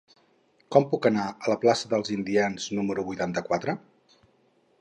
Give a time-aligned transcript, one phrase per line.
[0.75, 3.81] Com puc anar a la plaça dels Indians número vuitanta-quatre?